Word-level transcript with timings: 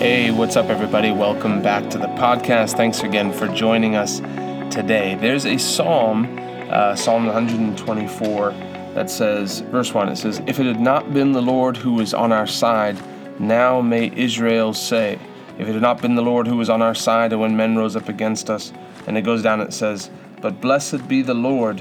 Hey, 0.00 0.30
what's 0.30 0.56
up, 0.56 0.70
everybody? 0.70 1.12
Welcome 1.12 1.60
back 1.60 1.90
to 1.90 1.98
the 1.98 2.06
podcast. 2.06 2.74
Thanks 2.74 3.02
again 3.02 3.34
for 3.34 3.46
joining 3.48 3.96
us 3.96 4.20
today. 4.74 5.14
There's 5.20 5.44
a 5.44 5.58
psalm, 5.58 6.38
uh, 6.70 6.96
Psalm 6.96 7.26
124, 7.26 8.50
that 8.94 9.10
says, 9.10 9.60
verse 9.60 9.92
1, 9.92 10.08
it 10.08 10.16
says, 10.16 10.40
If 10.46 10.58
it 10.58 10.64
had 10.64 10.80
not 10.80 11.12
been 11.12 11.32
the 11.32 11.42
Lord 11.42 11.76
who 11.76 11.92
was 11.92 12.14
on 12.14 12.32
our 12.32 12.46
side, 12.46 12.96
now 13.38 13.82
may 13.82 14.10
Israel 14.16 14.72
say, 14.72 15.18
If 15.58 15.68
it 15.68 15.74
had 15.74 15.82
not 15.82 16.00
been 16.00 16.14
the 16.14 16.22
Lord 16.22 16.46
who 16.46 16.56
was 16.56 16.70
on 16.70 16.80
our 16.80 16.94
side, 16.94 17.32
and 17.32 17.40
when 17.42 17.54
men 17.54 17.76
rose 17.76 17.94
up 17.94 18.08
against 18.08 18.48
us. 18.48 18.72
And 19.06 19.18
it 19.18 19.22
goes 19.22 19.42
down, 19.42 19.60
it 19.60 19.74
says, 19.74 20.08
But 20.40 20.62
blessed 20.62 21.08
be 21.08 21.20
the 21.20 21.34
Lord 21.34 21.80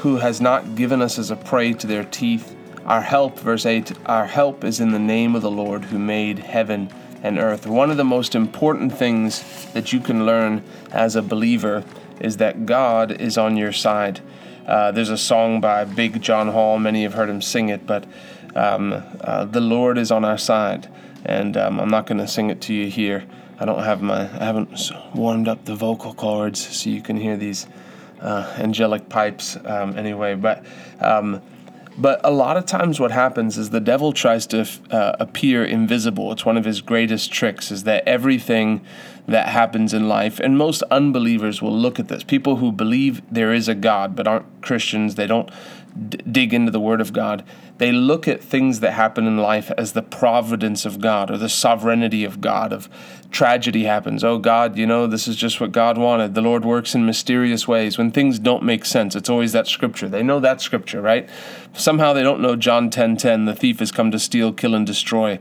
who 0.00 0.18
has 0.18 0.42
not 0.42 0.74
given 0.74 1.00
us 1.00 1.18
as 1.18 1.30
a 1.30 1.36
prey 1.36 1.72
to 1.72 1.86
their 1.86 2.04
teeth 2.04 2.54
our 2.86 3.00
help, 3.00 3.38
verse 3.38 3.64
8, 3.64 3.92
our 4.06 4.26
help 4.26 4.64
is 4.64 4.80
in 4.80 4.90
the 4.90 4.98
name 4.98 5.34
of 5.34 5.42
the 5.42 5.50
Lord 5.50 5.84
who 5.84 5.98
made 5.98 6.38
heaven 6.38 6.90
and 7.22 7.38
earth. 7.38 7.66
One 7.66 7.90
of 7.90 7.96
the 7.96 8.04
most 8.04 8.34
important 8.34 8.96
things 8.96 9.44
that 9.72 9.92
you 9.92 10.00
can 10.00 10.26
learn 10.26 10.64
as 10.90 11.14
a 11.14 11.22
believer 11.22 11.84
is 12.20 12.38
that 12.38 12.66
God 12.66 13.12
is 13.12 13.38
on 13.38 13.56
your 13.56 13.72
side. 13.72 14.20
Uh, 14.66 14.90
there's 14.92 15.10
a 15.10 15.18
song 15.18 15.60
by 15.60 15.84
Big 15.84 16.20
John 16.20 16.48
Hall, 16.48 16.78
many 16.78 17.02
have 17.04 17.14
heard 17.14 17.28
him 17.28 17.40
sing 17.40 17.68
it, 17.68 17.86
but 17.86 18.04
um, 18.54 19.02
uh, 19.20 19.44
the 19.44 19.60
Lord 19.60 19.98
is 19.98 20.10
on 20.10 20.24
our 20.24 20.38
side. 20.38 20.88
And 21.24 21.56
um, 21.56 21.78
I'm 21.80 21.88
not 21.88 22.06
going 22.06 22.18
to 22.18 22.28
sing 22.28 22.50
it 22.50 22.60
to 22.62 22.74
you 22.74 22.90
here. 22.90 23.24
I 23.60 23.64
don't 23.64 23.82
have 23.82 24.02
my, 24.02 24.22
I 24.22 24.44
haven't 24.44 24.90
warmed 25.14 25.46
up 25.46 25.64
the 25.64 25.76
vocal 25.76 26.14
cords 26.14 26.76
so 26.76 26.90
you 26.90 27.00
can 27.00 27.16
hear 27.16 27.36
these 27.36 27.66
uh, 28.20 28.54
angelic 28.58 29.08
pipes 29.08 29.56
um, 29.64 29.96
anyway. 29.96 30.34
But 30.34 30.64
um, 31.00 31.40
but 31.98 32.20
a 32.24 32.30
lot 32.30 32.56
of 32.56 32.66
times, 32.66 32.98
what 32.98 33.10
happens 33.10 33.58
is 33.58 33.70
the 33.70 33.80
devil 33.80 34.12
tries 34.12 34.46
to 34.48 34.68
uh, 34.90 35.16
appear 35.20 35.64
invisible. 35.64 36.32
It's 36.32 36.44
one 36.44 36.56
of 36.56 36.64
his 36.64 36.80
greatest 36.80 37.32
tricks, 37.32 37.70
is 37.70 37.84
that 37.84 38.06
everything 38.06 38.84
that 39.28 39.48
happens 39.48 39.94
in 39.94 40.08
life, 40.08 40.40
and 40.40 40.58
most 40.58 40.82
unbelievers 40.90 41.62
will 41.62 41.76
look 41.76 41.98
at 41.98 42.08
this. 42.08 42.24
People 42.24 42.56
who 42.56 42.72
believe 42.72 43.22
there 43.30 43.52
is 43.52 43.68
a 43.68 43.74
God 43.74 44.16
but 44.16 44.26
aren't 44.26 44.62
Christians, 44.62 45.14
they 45.14 45.26
don't 45.26 45.50
d- 46.08 46.18
dig 46.30 46.54
into 46.54 46.70
the 46.70 46.80
Word 46.80 47.00
of 47.00 47.12
God, 47.12 47.44
they 47.78 47.92
look 47.92 48.28
at 48.28 48.42
things 48.42 48.80
that 48.80 48.92
happen 48.92 49.26
in 49.26 49.38
life 49.38 49.70
as 49.76 49.92
the 49.92 50.02
providence 50.02 50.84
of 50.84 51.00
God 51.00 51.30
or 51.30 51.36
the 51.36 51.48
sovereignty 51.48 52.24
of 52.24 52.40
God. 52.40 52.72
Of 52.72 52.88
tragedy 53.30 53.84
happens, 53.84 54.22
oh 54.22 54.38
God, 54.38 54.76
you 54.76 54.86
know 54.86 55.06
this 55.06 55.26
is 55.26 55.36
just 55.36 55.60
what 55.60 55.72
God 55.72 55.96
wanted. 55.98 56.34
The 56.34 56.42
Lord 56.42 56.64
works 56.64 56.94
in 56.94 57.06
mysterious 57.06 57.66
ways. 57.66 57.98
When 57.98 58.10
things 58.10 58.38
don't 58.38 58.62
make 58.62 58.84
sense, 58.84 59.16
it's 59.16 59.30
always 59.30 59.52
that 59.52 59.66
scripture. 59.66 60.08
They 60.08 60.22
know 60.22 60.38
that 60.40 60.60
scripture, 60.60 61.00
right? 61.00 61.28
Somehow 61.72 62.12
they 62.12 62.22
don't 62.22 62.40
know 62.40 62.56
John 62.56 62.90
ten 62.90 63.16
ten. 63.16 63.46
The 63.46 63.54
thief 63.54 63.78
has 63.78 63.90
come 63.90 64.10
to 64.10 64.18
steal, 64.18 64.52
kill, 64.52 64.74
and 64.74 64.86
destroy. 64.86 65.38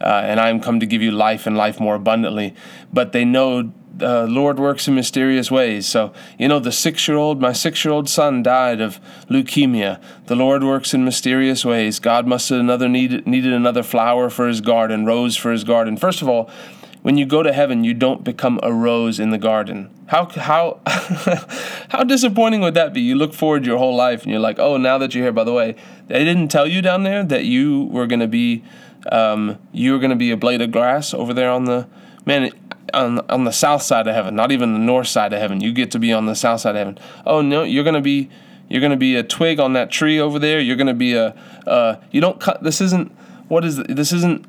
Uh, 0.00 0.22
and 0.24 0.40
I 0.40 0.50
am 0.50 0.60
come 0.60 0.80
to 0.80 0.86
give 0.86 1.00
you 1.00 1.10
life 1.10 1.46
and 1.46 1.56
life 1.56 1.80
more 1.80 1.94
abundantly. 1.94 2.54
But 2.92 3.12
they 3.12 3.24
know 3.24 3.72
the 3.98 4.26
Lord 4.26 4.58
works 4.58 4.86
in 4.88 4.94
mysterious 4.94 5.50
ways. 5.50 5.86
So, 5.86 6.12
you 6.38 6.48
know, 6.48 6.58
the 6.58 6.72
six 6.72 7.08
year 7.08 7.16
old, 7.16 7.40
my 7.40 7.52
six 7.52 7.84
year 7.84 7.92
old 7.92 8.08
son 8.08 8.42
died 8.42 8.80
of 8.80 9.00
leukemia. 9.28 10.00
The 10.26 10.36
Lord 10.36 10.62
works 10.62 10.92
in 10.92 11.04
mysterious 11.04 11.64
ways. 11.64 11.98
God 11.98 12.26
must 12.26 12.48
have 12.50 12.60
another 12.60 12.88
needed, 12.88 13.26
needed 13.26 13.52
another 13.52 13.82
flower 13.82 14.28
for 14.28 14.46
his 14.46 14.60
garden, 14.60 15.06
rose 15.06 15.36
for 15.36 15.50
his 15.50 15.64
garden. 15.64 15.96
First 15.96 16.20
of 16.20 16.28
all, 16.28 16.50
when 17.02 17.16
you 17.16 17.24
go 17.24 17.42
to 17.42 17.52
heaven, 17.52 17.84
you 17.84 17.94
don't 17.94 18.24
become 18.24 18.58
a 18.62 18.72
rose 18.72 19.20
in 19.20 19.30
the 19.30 19.38
garden. 19.38 19.90
How 20.06 20.26
how 20.26 20.80
how 21.88 22.02
disappointing 22.02 22.60
would 22.62 22.74
that 22.74 22.92
be? 22.92 23.00
You 23.00 23.14
look 23.14 23.32
forward 23.32 23.64
your 23.64 23.78
whole 23.78 23.94
life, 23.94 24.24
and 24.24 24.32
you're 24.32 24.40
like, 24.40 24.58
oh, 24.58 24.76
now 24.76 24.98
that 24.98 25.14
you're 25.14 25.22
here. 25.22 25.32
By 25.32 25.44
the 25.44 25.52
way, 25.52 25.76
they 26.08 26.24
didn't 26.24 26.48
tell 26.48 26.66
you 26.66 26.82
down 26.82 27.04
there 27.04 27.22
that 27.22 27.44
you 27.44 27.84
were 27.84 28.08
going 28.08 28.20
to 28.20 28.26
be 28.26 28.64
um, 29.12 29.58
you 29.72 29.92
were 29.92 30.00
to 30.00 30.16
be 30.16 30.32
a 30.32 30.36
blade 30.36 30.60
of 30.60 30.72
grass 30.72 31.14
over 31.14 31.32
there 31.32 31.50
on 31.50 31.64
the 31.64 31.86
man 32.24 32.50
on 32.94 33.18
on 33.28 33.44
the 33.44 33.52
south 33.52 33.82
side 33.82 34.06
of 34.06 34.14
heaven, 34.14 34.34
not 34.34 34.52
even 34.52 34.72
the 34.72 34.78
north 34.78 35.08
side 35.08 35.32
of 35.32 35.40
heaven. 35.40 35.60
You 35.60 35.72
get 35.72 35.90
to 35.92 35.98
be 35.98 36.12
on 36.12 36.26
the 36.26 36.34
south 36.34 36.60
side 36.60 36.70
of 36.70 36.76
heaven. 36.76 36.98
Oh 37.24 37.42
no, 37.42 37.62
you're 37.62 37.84
gonna 37.84 38.00
be 38.00 38.30
you're 38.68 38.80
gonna 38.80 38.96
be 38.96 39.16
a 39.16 39.22
twig 39.22 39.60
on 39.60 39.72
that 39.74 39.90
tree 39.90 40.18
over 40.18 40.38
there. 40.38 40.60
You're 40.60 40.76
gonna 40.76 40.94
be 40.94 41.14
a 41.14 41.34
uh, 41.66 41.96
you 42.10 42.20
don't 42.20 42.40
cut. 42.40 42.62
This 42.62 42.80
isn't 42.80 43.12
what 43.48 43.64
is 43.64 43.76
this 43.76 44.12
isn't 44.12 44.46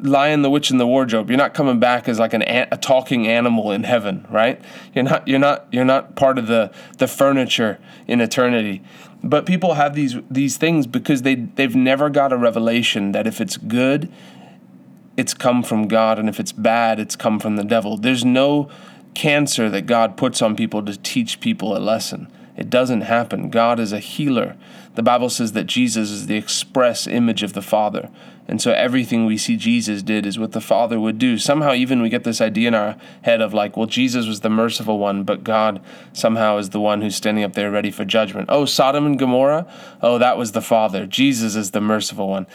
Lion 0.00 0.42
the 0.42 0.50
Witch 0.50 0.70
in 0.70 0.78
the 0.78 0.86
Wardrobe. 0.86 1.30
You're 1.30 1.38
not 1.38 1.54
coming 1.54 1.78
back 1.78 2.08
as 2.08 2.18
like 2.18 2.34
an 2.34 2.42
a 2.42 2.76
talking 2.76 3.26
animal 3.26 3.70
in 3.70 3.84
heaven, 3.84 4.26
right? 4.30 4.60
You're 4.94 5.04
not 5.04 5.26
you're 5.28 5.38
not 5.38 5.66
you're 5.70 5.84
not 5.84 6.16
part 6.16 6.38
of 6.38 6.46
the 6.46 6.72
the 6.98 7.06
furniture 7.06 7.78
in 8.06 8.20
eternity. 8.20 8.82
But 9.22 9.46
people 9.46 9.74
have 9.74 9.94
these 9.94 10.16
these 10.30 10.56
things 10.56 10.86
because 10.86 11.22
they 11.22 11.34
they've 11.34 11.76
never 11.76 12.10
got 12.10 12.32
a 12.32 12.36
revelation 12.36 13.12
that 13.12 13.26
if 13.26 13.40
it's 13.40 13.56
good 13.56 14.10
it's 15.20 15.34
come 15.34 15.62
from 15.62 15.86
God, 15.86 16.18
and 16.18 16.30
if 16.30 16.40
it's 16.40 16.50
bad, 16.50 16.98
it's 16.98 17.14
come 17.14 17.38
from 17.38 17.56
the 17.56 17.62
devil. 17.62 17.98
There's 17.98 18.24
no 18.24 18.70
cancer 19.12 19.68
that 19.68 19.82
God 19.82 20.16
puts 20.16 20.40
on 20.40 20.56
people 20.56 20.82
to 20.82 20.96
teach 20.96 21.40
people 21.40 21.76
a 21.76 21.78
lesson. 21.78 22.32
It 22.60 22.68
doesn't 22.68 23.00
happen. 23.00 23.48
God 23.48 23.80
is 23.80 23.90
a 23.90 23.98
healer. 23.98 24.54
The 24.94 25.02
Bible 25.02 25.30
says 25.30 25.52
that 25.52 25.64
Jesus 25.64 26.10
is 26.10 26.26
the 26.26 26.36
express 26.36 27.06
image 27.06 27.42
of 27.42 27.54
the 27.54 27.62
Father. 27.62 28.10
And 28.46 28.60
so 28.60 28.72
everything 28.72 29.24
we 29.24 29.38
see 29.38 29.56
Jesus 29.56 30.02
did 30.02 30.26
is 30.26 30.38
what 30.38 30.52
the 30.52 30.60
Father 30.60 31.00
would 31.00 31.16
do. 31.16 31.38
Somehow, 31.38 31.72
even 31.72 32.02
we 32.02 32.10
get 32.10 32.24
this 32.24 32.42
idea 32.42 32.68
in 32.68 32.74
our 32.74 32.96
head 33.22 33.40
of 33.40 33.54
like, 33.54 33.78
well, 33.78 33.86
Jesus 33.86 34.26
was 34.26 34.40
the 34.40 34.50
merciful 34.50 34.98
one, 34.98 35.24
but 35.24 35.42
God 35.42 35.80
somehow 36.12 36.58
is 36.58 36.68
the 36.68 36.80
one 36.80 37.00
who's 37.00 37.16
standing 37.16 37.44
up 37.44 37.54
there 37.54 37.70
ready 37.70 37.90
for 37.90 38.04
judgment. 38.04 38.50
Oh, 38.50 38.66
Sodom 38.66 39.06
and 39.06 39.18
Gomorrah? 39.18 39.66
Oh, 40.02 40.18
that 40.18 40.36
was 40.36 40.52
the 40.52 40.60
Father. 40.60 41.06
Jesus 41.06 41.56
is 41.56 41.70
the 41.70 41.80
merciful 41.80 42.28
one. 42.28 42.46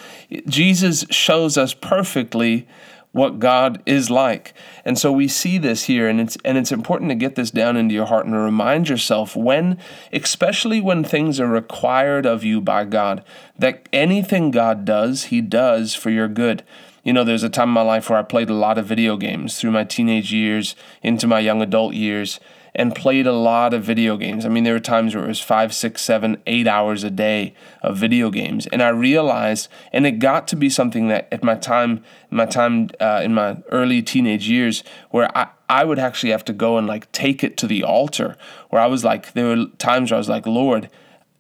Jesus 0.48 1.04
shows 1.10 1.58
us 1.58 1.74
perfectly 1.74 2.68
what 3.16 3.40
God 3.40 3.82
is 3.86 4.10
like. 4.10 4.54
And 4.84 5.00
so 5.00 5.10
we 5.10 5.30
see 5.30 5.58
this 5.58 5.86
here 5.86 6.10
and 6.10 6.20
it's 6.20 6.38
and 6.44 6.58
it's 6.58 6.74
important 6.74 7.10
to 7.12 7.16
get 7.16 7.36
this 7.36 7.50
down 7.50 7.78
into 7.78 7.96
your 7.96 8.08
heart 8.08 8.26
and 8.26 8.34
to 8.34 8.40
remind 8.40 8.90
yourself 8.90 9.38
when 9.38 9.78
especially 10.12 10.82
when 10.82 11.06
things 11.06 11.40
are 11.40 11.48
required 11.48 12.26
of 12.26 12.44
you 12.44 12.60
by 12.60 12.84
God 12.84 13.24
that 13.58 13.88
anything 13.94 14.52
God 14.52 14.84
does, 14.84 15.26
he 15.26 15.40
does 15.40 15.96
for 15.96 16.10
your 16.10 16.28
good. 16.28 16.62
You 17.06 17.14
know, 17.14 17.24
there's 17.24 17.44
a 17.44 17.50
time 17.50 17.70
in 17.70 17.76
my 17.76 17.84
life 17.84 18.10
where 18.10 18.20
I 18.20 18.24
played 18.24 18.50
a 18.50 18.54
lot 18.54 18.78
of 18.78 18.86
video 18.86 19.16
games 19.16 19.58
through 19.58 19.72
my 19.72 19.86
teenage 19.86 20.34
years 20.34 20.76
into 21.02 21.26
my 21.26 21.40
young 21.40 21.62
adult 21.62 21.94
years 21.94 22.42
and 22.76 22.94
played 22.94 23.26
a 23.26 23.34
lot 23.34 23.74
of 23.74 23.84
video 23.84 24.18
games. 24.18 24.46
I 24.46 24.50
mean, 24.50 24.64
there 24.64 24.74
were 24.74 24.80
times 24.80 25.16
where 25.16 25.24
it 25.24 25.28
was 25.28 25.40
five, 25.40 25.74
six, 25.74 26.02
seven, 26.02 26.42
eight 26.46 26.68
hours 26.68 27.04
a 27.04 27.10
day 27.10 27.54
of 27.82 27.98
video 27.98 28.30
games, 28.30 28.68
and 28.68 28.84
I 28.84 28.90
realized, 28.90 29.70
and 29.92 30.06
it 30.06 30.20
got 30.20 30.48
to 30.50 30.56
be 30.56 30.70
something 30.70 31.08
that 31.08 31.28
at 31.32 31.44
my 31.44 31.56
time, 31.56 32.04
my 32.30 32.46
time 32.46 32.90
uh, 33.00 33.22
in 33.24 33.34
my 33.34 33.58
early 33.72 34.02
teenage 34.02 34.48
years, 34.48 34.84
where 35.10 35.36
I. 35.36 35.48
I 35.68 35.84
would 35.84 35.98
actually 35.98 36.30
have 36.30 36.46
to 36.46 36.54
go 36.54 36.78
and 36.78 36.86
like 36.86 37.12
take 37.12 37.44
it 37.44 37.58
to 37.58 37.66
the 37.66 37.84
altar 37.84 38.38
where 38.70 38.80
I 38.80 38.86
was 38.86 39.04
like, 39.04 39.34
there 39.34 39.48
were 39.48 39.66
times 39.80 40.12
where 40.12 40.18
I 40.18 40.20
was 40.20 40.30
like, 40.30 40.46
Lord, 40.46 40.92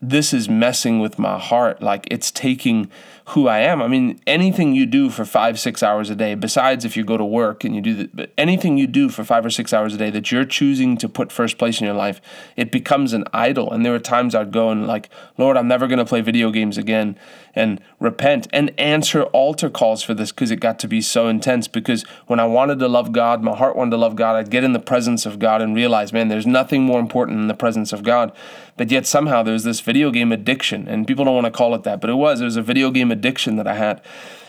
this 0.01 0.33
is 0.33 0.49
messing 0.49 0.99
with 0.99 1.19
my 1.19 1.37
heart. 1.37 1.81
Like 1.81 2.07
it's 2.09 2.31
taking 2.31 2.89
who 3.29 3.47
I 3.47 3.59
am. 3.59 3.81
I 3.81 3.87
mean, 3.87 4.19
anything 4.27 4.75
you 4.75 4.85
do 4.85 5.09
for 5.09 5.25
five, 5.25 5.59
six 5.59 5.81
hours 5.81 6.11
a 6.11 6.15
day, 6.15 6.35
besides 6.35 6.85
if 6.85 6.95
you 6.95 7.03
go 7.03 7.17
to 7.17 7.25
work 7.25 7.63
and 7.63 7.73
you 7.73 7.81
do 7.81 7.95
that, 7.95 8.15
but 8.15 8.31
anything 8.37 8.77
you 8.77 8.85
do 8.85 9.09
for 9.09 9.23
five 9.23 9.43
or 9.43 9.49
six 9.49 9.73
hours 9.73 9.95
a 9.95 9.97
day 9.97 10.11
that 10.11 10.31
you're 10.31 10.45
choosing 10.45 10.95
to 10.97 11.09
put 11.09 11.31
first 11.31 11.57
place 11.57 11.79
in 11.81 11.85
your 11.85 11.95
life, 11.95 12.21
it 12.55 12.71
becomes 12.71 13.13
an 13.13 13.23
idol. 13.33 13.71
And 13.71 13.83
there 13.83 13.91
were 13.91 13.99
times 13.99 14.35
I'd 14.35 14.51
go 14.51 14.69
and 14.69 14.85
like, 14.85 15.09
Lord, 15.39 15.57
I'm 15.57 15.67
never 15.67 15.87
going 15.87 15.97
to 15.97 16.05
play 16.05 16.21
video 16.21 16.51
games 16.51 16.77
again 16.77 17.17
and 17.55 17.81
repent 17.99 18.47
and 18.53 18.71
answer 18.79 19.23
altar 19.23 19.71
calls 19.71 20.03
for 20.03 20.13
this 20.13 20.31
because 20.31 20.51
it 20.51 20.57
got 20.57 20.77
to 20.79 20.87
be 20.87 21.01
so 21.01 21.27
intense. 21.27 21.67
Because 21.67 22.03
when 22.27 22.39
I 22.39 22.45
wanted 22.45 22.77
to 22.77 22.87
love 22.87 23.11
God, 23.11 23.41
my 23.41 23.55
heart 23.55 23.75
wanted 23.75 23.91
to 23.91 23.97
love 23.97 24.15
God, 24.15 24.35
I'd 24.35 24.51
get 24.51 24.63
in 24.63 24.73
the 24.73 24.79
presence 24.79 25.25
of 25.25 25.39
God 25.39 25.63
and 25.63 25.75
realize, 25.75 26.13
man, 26.13 26.27
there's 26.27 26.45
nothing 26.45 26.83
more 26.83 26.99
important 26.99 27.39
than 27.39 27.47
the 27.47 27.55
presence 27.55 27.91
of 27.91 28.03
God. 28.03 28.31
But 28.77 28.91
yet 28.91 29.07
somehow 29.07 29.41
there's 29.41 29.63
this 29.63 29.79
video 29.79 30.11
game 30.11 30.33
addiction, 30.33 30.87
and 30.87 31.07
people 31.07 31.23
don't 31.23 31.33
want 31.33 31.45
to 31.45 31.51
call 31.51 31.73
it 31.75 31.83
that, 31.83 32.01
but 32.01 32.09
it 32.09 32.15
was. 32.15 32.41
It 32.41 32.45
was 32.45 32.57
a 32.57 32.61
video 32.61 32.91
game 32.91 33.09
addiction 33.15 33.55
that 33.55 33.67
I 33.67 33.75
had. 33.75 34.01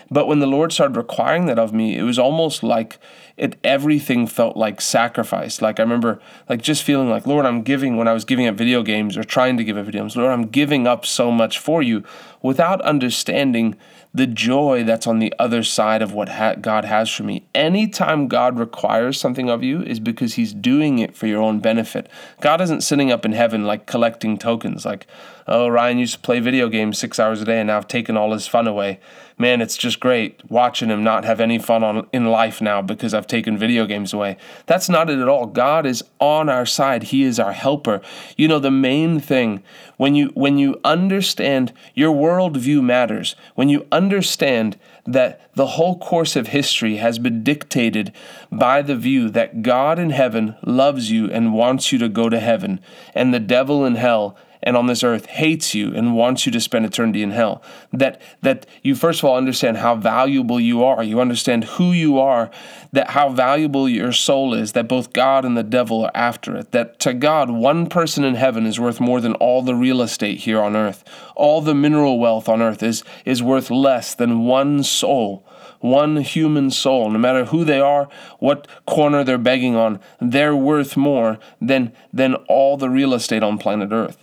But 0.09 0.27
when 0.27 0.39
the 0.39 0.47
Lord 0.47 0.71
started 0.71 0.95
requiring 0.95 1.47
that 1.47 1.59
of 1.59 1.73
me, 1.73 1.97
it 1.97 2.03
was 2.03 2.17
almost 2.17 2.63
like 2.63 2.97
it 3.35 3.57
everything 3.63 4.25
felt 4.25 4.55
like 4.55 4.79
sacrifice. 4.81 5.61
Like 5.61 5.79
I 5.79 5.83
remember 5.83 6.19
like 6.49 6.61
just 6.61 6.83
feeling 6.83 7.09
like, 7.09 7.27
Lord, 7.27 7.45
I'm 7.45 7.61
giving 7.61 7.97
when 7.97 8.07
I 8.07 8.13
was 8.13 8.25
giving 8.25 8.47
up 8.47 8.55
video 8.55 8.83
games 8.83 9.17
or 9.17 9.23
trying 9.23 9.57
to 9.57 9.63
give 9.63 9.77
up 9.77 9.85
video 9.85 10.03
games, 10.03 10.15
Lord, 10.15 10.31
I'm 10.31 10.47
giving 10.47 10.87
up 10.87 11.05
so 11.05 11.31
much 11.31 11.59
for 11.59 11.83
you 11.83 12.03
without 12.41 12.81
understanding 12.81 13.75
the 14.13 14.27
joy 14.27 14.83
that's 14.83 15.07
on 15.07 15.19
the 15.19 15.33
other 15.37 15.63
side 15.63 16.01
of 16.01 16.13
what 16.13 16.29
ha- 16.29 16.55
God 16.55 16.85
has 16.85 17.09
for 17.09 17.23
me. 17.23 17.45
Anytime 17.53 18.27
God 18.27 18.57
requires 18.57 19.19
something 19.19 19.49
of 19.49 19.63
you 19.63 19.81
is 19.81 19.99
because 19.99 20.35
he's 20.35 20.53
doing 20.53 20.99
it 20.99 21.15
for 21.15 21.27
your 21.27 21.41
own 21.41 21.59
benefit. 21.59 22.09
God 22.41 22.61
isn't 22.61 22.81
sitting 22.81 23.11
up 23.11 23.25
in 23.25 23.33
heaven 23.33 23.65
like 23.65 23.85
collecting 23.85 24.37
tokens 24.37 24.85
like, 24.85 25.07
oh, 25.47 25.67
Ryan 25.67 25.99
used 25.99 26.15
to 26.15 26.19
play 26.19 26.39
video 26.39 26.69
games 26.69 26.97
6 26.97 27.19
hours 27.19 27.41
a 27.41 27.45
day 27.45 27.59
and 27.59 27.67
now 27.67 27.77
I've 27.77 27.87
taken 27.87 28.17
all 28.17 28.33
his 28.33 28.47
fun 28.47 28.67
away 28.67 28.99
man, 29.37 29.61
it's 29.61 29.77
just 29.77 29.99
great 29.99 30.39
watching 30.49 30.89
him 30.89 31.03
not 31.03 31.23
have 31.23 31.39
any 31.39 31.59
fun 31.59 31.83
on, 31.83 32.07
in 32.11 32.25
life 32.25 32.59
now 32.59 32.81
because 32.81 33.13
I've 33.13 33.27
taken 33.27 33.57
video 33.57 33.85
games 33.85 34.13
away. 34.13 34.37
That's 34.65 34.89
not 34.89 35.09
it 35.09 35.19
at 35.19 35.27
all. 35.27 35.45
God 35.45 35.85
is 35.85 36.03
on 36.19 36.49
our 36.49 36.65
side. 36.65 37.03
He 37.03 37.23
is 37.23 37.39
our 37.39 37.51
helper. 37.53 38.01
You 38.35 38.47
know, 38.47 38.59
the 38.59 38.71
main 38.71 39.19
thing 39.19 39.63
when 39.97 40.15
you 40.15 40.27
when 40.33 40.57
you 40.57 40.79
understand 40.83 41.73
your 41.93 42.13
worldview 42.13 42.83
matters, 42.83 43.35
when 43.55 43.69
you 43.69 43.85
understand 43.91 44.06
that 44.09 45.41
the 45.55 45.67
whole 45.67 45.97
course 45.97 46.35
of 46.35 46.47
history 46.47 46.97
has 46.97 47.19
been 47.19 47.43
dictated 47.43 48.11
by 48.51 48.81
the 48.81 48.95
view 48.95 49.29
that 49.29 49.61
God 49.61 49.99
in 49.99 50.09
heaven 50.09 50.55
loves 50.63 51.11
you 51.11 51.29
and 51.31 51.53
wants 51.53 51.91
you 51.91 51.99
to 51.99 52.09
go 52.09 52.29
to 52.29 52.39
heaven, 52.39 52.79
and 53.13 53.33
the 53.33 53.39
devil 53.39 53.85
in 53.85 53.95
hell 53.95 54.37
and 54.67 54.75
on 54.75 54.87
this 54.87 55.01
earth 55.01 55.27
hates 55.27 55.73
you 55.73 55.95
and 55.95 56.13
wants 56.13 56.45
you 56.45 56.51
to 56.51 56.59
spend 56.59 56.85
eternity 56.85 57.23
in 57.23 57.31
hell. 57.31 57.63
That 57.93 58.21
that 58.41 58.65
you 58.83 58.95
first 58.95 59.21
of 59.21 59.25
all 59.25 59.37
understand 59.37 59.77
how 59.77 59.95
valuable 59.95 60.59
you 60.59 60.83
are. 60.83 61.01
You 61.01 61.21
understand 61.21 61.63
who 61.63 61.93
you 61.93 62.19
are, 62.19 62.51
that 62.91 63.11
how 63.11 63.29
valuable 63.29 63.87
your 63.87 64.11
soul 64.11 64.53
is, 64.53 64.73
that 64.73 64.89
both 64.89 65.13
God 65.13 65.45
and 65.45 65.55
the 65.55 65.63
devil 65.63 66.03
are 66.03 66.11
after 66.13 66.53
it. 66.57 66.73
That 66.73 66.99
to 66.99 67.13
God, 67.13 67.49
one 67.49 67.87
person 67.87 68.25
in 68.25 68.35
heaven 68.35 68.65
is 68.65 68.77
worth 68.77 68.99
more 68.99 69.21
than 69.21 69.35
all 69.35 69.61
the 69.61 69.73
real 69.73 70.01
estate 70.01 70.39
here 70.39 70.59
on 70.59 70.75
earth. 70.75 71.05
All 71.37 71.61
the 71.61 71.73
mineral 71.73 72.19
wealth 72.19 72.49
on 72.49 72.61
earth 72.61 72.83
is 72.83 73.05
is 73.23 73.41
worth 73.41 73.71
less 73.71 74.15
than 74.15 74.43
one 74.43 74.83
soul 74.83 75.45
one 75.79 76.17
human 76.17 76.71
soul, 76.71 77.11
no 77.11 77.19
matter 77.19 77.45
who 77.45 77.63
they 77.63 77.79
are, 77.79 78.09
what 78.39 78.67
corner 78.87 79.23
they're 79.23 79.37
begging 79.37 79.75
on, 79.75 79.99
they're 80.19 80.55
worth 80.55 80.97
more 80.97 81.37
than, 81.61 81.93
than 82.11 82.33
all 82.49 82.77
the 82.77 82.89
real 82.89 83.13
estate 83.13 83.43
on 83.43 83.59
planet 83.59 83.91
Earth. 83.91 84.17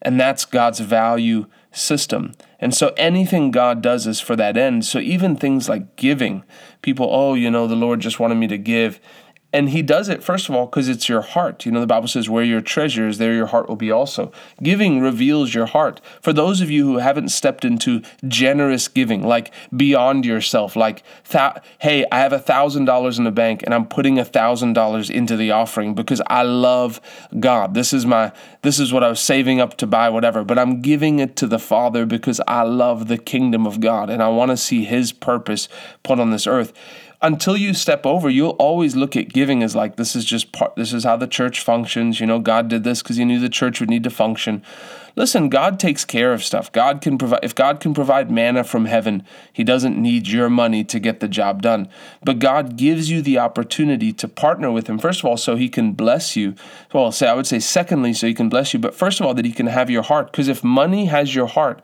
And 0.00 0.18
that's 0.18 0.44
God's 0.44 0.80
value 0.80 1.46
system. 1.72 2.34
And 2.60 2.74
so 2.74 2.92
anything 2.96 3.50
God 3.50 3.82
does 3.82 4.06
is 4.06 4.20
for 4.20 4.36
that 4.36 4.56
end. 4.56 4.84
So 4.84 4.98
even 4.98 5.36
things 5.36 5.68
like 5.68 5.96
giving, 5.96 6.44
people, 6.82 7.08
oh, 7.10 7.34
you 7.34 7.50
know, 7.50 7.66
the 7.66 7.76
Lord 7.76 8.00
just 8.00 8.18
wanted 8.18 8.36
me 8.36 8.46
to 8.48 8.58
give. 8.58 9.00
And 9.50 9.70
he 9.70 9.80
does 9.80 10.10
it, 10.10 10.22
first 10.22 10.50
of 10.50 10.54
all, 10.54 10.66
because 10.66 10.90
it's 10.90 11.08
your 11.08 11.22
heart. 11.22 11.64
You 11.64 11.72
know, 11.72 11.80
the 11.80 11.86
Bible 11.86 12.06
says, 12.06 12.28
where 12.28 12.44
your 12.44 12.60
treasure 12.60 13.08
is, 13.08 13.16
there 13.16 13.32
your 13.32 13.46
heart 13.46 13.66
will 13.66 13.76
be 13.76 13.90
also. 13.90 14.30
Giving 14.62 15.00
reveals 15.00 15.54
your 15.54 15.64
heart. 15.64 16.02
For 16.20 16.34
those 16.34 16.60
of 16.60 16.70
you 16.70 16.84
who 16.84 16.98
haven't 16.98 17.30
stepped 17.30 17.64
into 17.64 18.02
generous 18.26 18.88
giving, 18.88 19.26
like 19.26 19.50
beyond 19.74 20.26
yourself, 20.26 20.76
like, 20.76 21.02
hey, 21.78 22.04
I 22.12 22.18
have 22.18 22.34
a 22.34 22.38
$1,000 22.38 23.18
in 23.18 23.24
the 23.24 23.30
bank 23.30 23.62
and 23.62 23.72
I'm 23.72 23.86
putting 23.86 24.18
a 24.18 24.24
$1,000 24.24 25.10
into 25.10 25.36
the 25.36 25.50
offering 25.50 25.94
because 25.94 26.20
I 26.26 26.42
love 26.42 27.00
God. 27.40 27.72
This 27.72 27.94
is 27.94 28.04
my, 28.04 28.32
this 28.60 28.78
is 28.78 28.92
what 28.92 29.02
I 29.02 29.08
was 29.08 29.20
saving 29.20 29.60
up 29.60 29.78
to 29.78 29.86
buy, 29.86 30.10
whatever. 30.10 30.44
But 30.44 30.58
I'm 30.58 30.82
giving 30.82 31.20
it 31.20 31.36
to 31.36 31.46
the 31.46 31.58
Father 31.58 32.04
because 32.04 32.38
I 32.46 32.64
love 32.64 33.08
the 33.08 33.16
kingdom 33.16 33.66
of 33.66 33.80
God 33.80 34.10
and 34.10 34.22
I 34.22 34.28
want 34.28 34.50
to 34.50 34.58
see 34.58 34.84
his 34.84 35.10
purpose 35.10 35.70
put 36.02 36.20
on 36.20 36.32
this 36.32 36.46
earth 36.46 36.74
until 37.20 37.56
you 37.56 37.74
step 37.74 38.06
over, 38.06 38.30
you'll 38.30 38.50
always 38.50 38.94
look 38.94 39.16
at 39.16 39.32
giving 39.32 39.62
as 39.62 39.74
like 39.74 39.96
this 39.96 40.14
is 40.14 40.24
just 40.24 40.52
part. 40.52 40.76
This 40.76 40.92
is 40.92 41.04
how 41.04 41.16
the 41.16 41.26
church 41.26 41.60
functions. 41.60 42.20
You 42.20 42.26
know, 42.26 42.38
God 42.38 42.68
did 42.68 42.84
this 42.84 43.02
because 43.02 43.16
He 43.16 43.24
knew 43.24 43.40
the 43.40 43.48
church 43.48 43.80
would 43.80 43.90
need 43.90 44.04
to 44.04 44.10
function. 44.10 44.62
Listen, 45.18 45.48
God 45.48 45.80
takes 45.80 46.04
care 46.04 46.32
of 46.32 46.44
stuff. 46.44 46.70
God 46.70 47.00
can 47.00 47.18
provide. 47.18 47.40
If 47.42 47.52
God 47.52 47.80
can 47.80 47.92
provide 47.92 48.30
manna 48.30 48.62
from 48.62 48.84
heaven, 48.84 49.24
He 49.52 49.64
doesn't 49.64 50.00
need 50.00 50.28
your 50.28 50.48
money 50.48 50.84
to 50.84 51.00
get 51.00 51.18
the 51.18 51.26
job 51.26 51.60
done. 51.60 51.88
But 52.22 52.38
God 52.38 52.76
gives 52.76 53.10
you 53.10 53.20
the 53.20 53.36
opportunity 53.36 54.12
to 54.12 54.28
partner 54.28 54.70
with 54.70 54.86
Him. 54.86 54.96
First 54.96 55.18
of 55.18 55.24
all, 55.24 55.36
so 55.36 55.56
He 55.56 55.68
can 55.68 55.90
bless 55.92 56.36
you. 56.36 56.54
Well, 56.92 57.10
say 57.10 57.26
I 57.26 57.34
would 57.34 57.48
say 57.48 57.58
secondly, 57.58 58.12
so 58.12 58.28
He 58.28 58.32
can 58.32 58.48
bless 58.48 58.72
you. 58.72 58.78
But 58.78 58.94
first 58.94 59.18
of 59.18 59.26
all, 59.26 59.34
that 59.34 59.44
He 59.44 59.50
can 59.50 59.66
have 59.66 59.90
your 59.90 60.02
heart. 60.04 60.30
Because 60.30 60.46
if 60.46 60.62
money 60.62 61.06
has 61.06 61.34
your 61.34 61.48
heart 61.48 61.82